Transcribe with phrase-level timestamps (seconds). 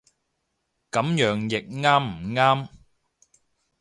[0.89, 2.69] 噉樣譯啱唔啱